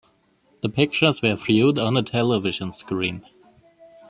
[0.63, 3.23] The pictures were viewed on a television screen.